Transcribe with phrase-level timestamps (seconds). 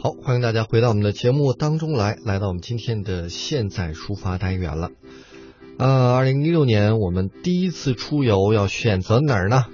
[0.00, 4.90] 好，欢迎大家回到我们的节目当中来，来到我们今天的现在出发单元了。
[5.76, 9.64] 呃，二零一六年我们第一次出游要选择哪儿呢？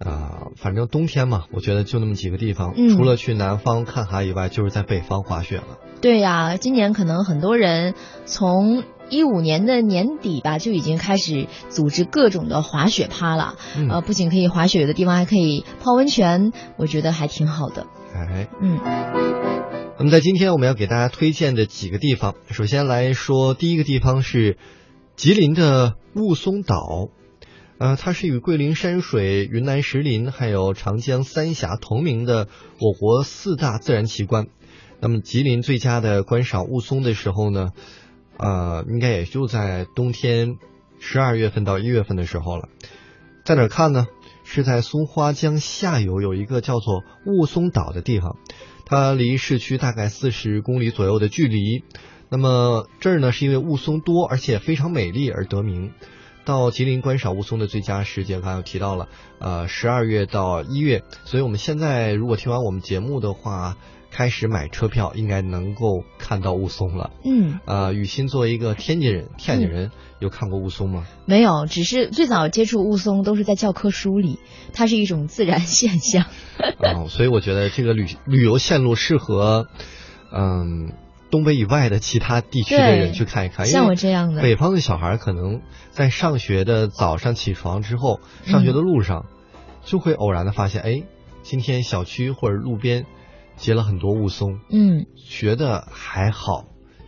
[0.00, 5.78] 啊、反正冬天嘛，我觉得就那么几个地方，嗯除了去南方看海以外，就是在北方滑雪了。
[6.00, 7.94] 对呀、今年可能很多人
[8.24, 13.54] 从一五年的年底吧就已经开始组织各种的滑雪趴了。
[13.76, 17.86] 嗯呃，不仅可以滑雪，有的地方还可以泡温泉，我觉得还挺好的。
[18.14, 18.78] 哎，嗯，
[19.98, 24.58] 那么在今天我们要给大家推荐的几个地方，首先来说第一个地方是
[25.16, 27.08] 吉林的雾凇岛，
[27.78, 32.48] 呃，它是与桂林山水、云南石林还有长江三峡同名的
[32.80, 34.46] 我国四大自然奇观。
[35.00, 37.70] 那么吉林最佳的观赏雾凇的时候呢，
[38.36, 40.58] 呃，应该也就在冬天
[41.00, 42.68] 十二月份到一月份的时候了。
[43.44, 44.06] 在哪儿看呢？
[44.54, 48.36] 是在松花江下游有一个叫做雾凇岛的地方，
[48.84, 51.84] 它离市区大概四十公里左右的距离。
[52.28, 55.92] 那么这儿呢，是因为雾凇多而且非常美丽而得名。
[56.44, 59.08] 到吉林观赏雾凇的最佳时间，刚才提到了，
[59.38, 61.02] 呃，十二月到一月。
[61.24, 63.78] 所以我们现在如果听完我们节目的话，
[64.12, 67.10] 开始买车票，应该能够看到雾凇了。
[67.24, 71.06] 嗯，呃，雨欣作为一个天津人，天津人有看过雾凇吗？
[71.24, 74.38] 没有，只是最早接触雾凇都是在教科书里，
[74.74, 76.24] 它是一种自然现象。
[76.78, 79.68] 啊、 所以我觉得这个旅旅游线路适合，
[80.30, 80.92] 嗯，
[81.30, 83.66] 东北以外的其他地区的人去看一看。
[83.66, 89.24] 因像为我这样的北方的小孩可能在上学的早上起床之后，上学的路上，
[89.82, 91.02] 就会偶然的发现，哎，
[91.42, 93.06] 今天小区或者路边
[93.56, 96.64] 结了很多雾凇，嗯，觉得还好，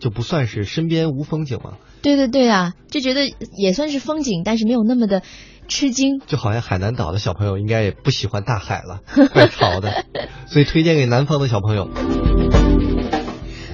[0.00, 1.74] 就不算是身边无风景嘛。
[2.00, 5.22] 对对对啊，就觉得也算是风景，但是没有那么的
[5.66, 6.20] 吃惊。
[6.26, 10.04] 就好像海南岛的小朋友应该也不喜欢大海了，怪潮的，
[10.46, 11.88] 所以推荐给南方的小朋友。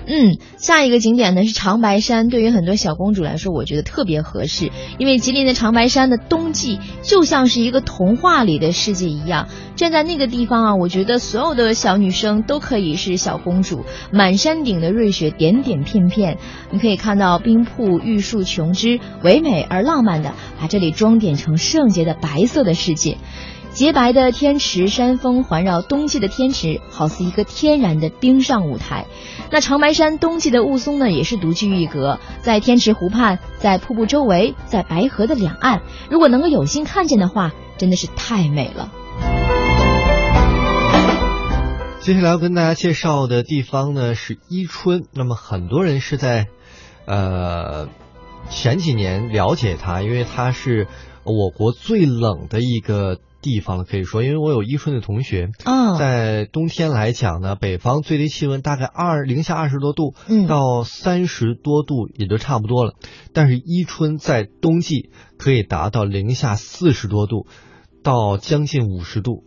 [0.06, 9.48] 嗯，下一个景点呢是长白山，对于很多小公主来说，我觉得特别合适，因为吉林的长白山的冬季就像是一个童话里的世界一样。
[9.76, 13.84] 站在那个地方啊，我觉得所有的小女生都可以是小公主。
[14.12, 16.38] 满山顶的瑞雪点点片片，
[16.70, 23.18] 你可以看到冰瀑玉树琼枝，唯美而浪漫的把这里装点成圣洁的白色的世界。
[23.74, 29.06] 洁白的天池山峰环绕冬季的天池，好似一个天然的冰上舞台。
[29.50, 38.92] 那长白山冬季的雾凇呢，也是独具一格，在天池湖畔，在瀑布周围，在白河的两岸，如果能够有幸看见的话，真的是太美了。
[41.98, 46.46] 接下来要跟大家介绍的地方呢是伊春，那么很多人是在，
[47.06, 47.88] 呃，
[48.50, 50.86] 前几年了解它，因为它是
[51.24, 62.94] 我国最冷的一个地方了，可以说，因为我有伊春的同学，啊，在冬天来讲呢，北方最低气温大概二零下二十多度，嗯到三十多度也就差不多了。
[63.34, 67.46] 但是伊春在冬季可以达到零下四十多度，
[68.02, 69.44] 到将近五十度，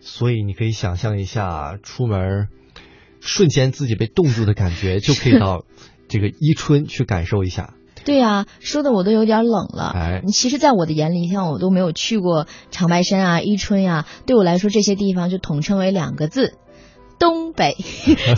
[0.00, 2.48] 所以你可以想象一下，出门
[3.20, 5.64] 瞬间自己被冻住的感觉，就可以到
[6.08, 7.72] 这个伊春去感受一下。
[8.04, 9.92] 对呀、说的我都有点冷了。
[9.94, 16.54] 哎其实，在我的眼里，像我都没有去过长白山啊、伊春呀、对我来说，这些地方就统称为两个字：
[17.18, 17.76] 东北。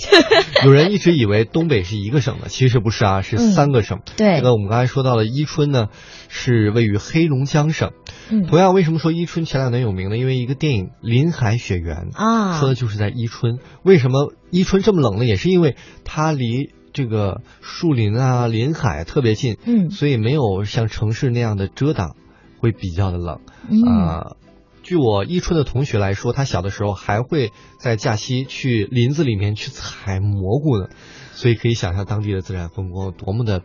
[0.64, 4.00] 有人一直以为东北是一个省的，其实不是啊，是嗯三个省。
[4.16, 5.86] 对这个我们刚才说到了伊春呢，
[6.28, 7.90] 是位于黑龙江省。
[8.30, 10.16] 嗯同样，为什么说伊春前两年有名呢？
[10.16, 13.58] 因为一个电影《林海雪原》啊，说的就是在伊春。
[13.84, 15.24] 为什么伊春这么冷呢？
[15.24, 22.16] 也是因为它离这个树林啊、林海特别近，嗯所以没有像城市那样的遮挡，
[22.60, 23.40] 会比较的冷。
[23.70, 24.36] 嗯啊、
[24.82, 30.88] 据我伊春的同学来说，他小的时候还会在假期去林子里面去采蘑菇呢，
[31.32, 33.62] 所以可以想象当地的自然风光多么的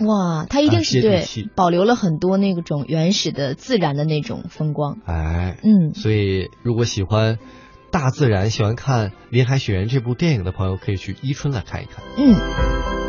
[0.00, 4.98] 哇，它一定啊是对保留了很多那种原始的自然的那种风光。
[5.06, 7.38] 哎，嗯，所以如果喜欢
[7.98, 12.04] 大自然、喜欢看《林海雪原》这部电影的朋友，可以去伊春来看一看。
[12.18, 13.05] 嗯。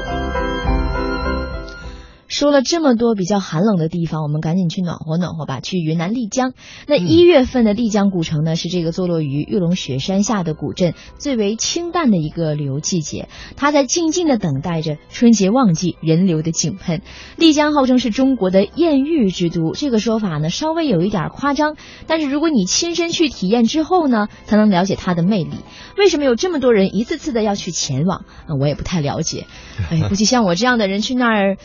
[2.38, 6.54] 说了这么多比较寒冷的地方，我们赶紧去暖和暖和吧，去云南丽江。
[6.86, 17.02] 那嗯一月份的丽江古城呢，是这个坐落于玉龙雪山下的古镇最为清淡的一个旅游季节，它在静静的等待着春节旺季人流的井喷。
[17.38, 21.76] 丽江号称是中国的艳遇之都，这个说法呢稍微有一点夸张，
[22.06, 25.56] 但是如果你亲身去体验之后呢，才能了解它的魅力。
[25.98, 28.26] 为什么有这么多人一次次的要去前往？
[28.46, 29.48] 啊、我也不太了解。
[29.90, 31.58] 哎，估计像我这样的人去那儿，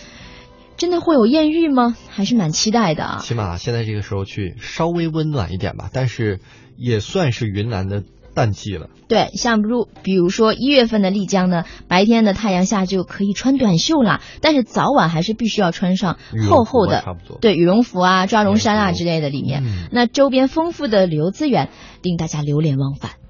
[0.82, 1.94] 真的会有艳遇吗？
[2.08, 3.18] 还是蛮期待的啊。
[3.20, 6.40] 起码现在这个时候去稍微温暖一点吧，但是
[6.76, 8.02] 也算是云南的
[8.34, 8.88] 淡季了。
[9.06, 16.18] 对，像比如比如说一月份的丽江呢，白天的太阳下就可以穿短袖了，但是早晚还是必须要穿上
[16.50, 17.04] 厚厚的
[17.40, 19.62] 对羽绒服啊、抓绒衫啊之类的里面。
[19.92, 21.68] 那周边丰富的旅游资源
[22.02, 23.21] 令大家流连忘返。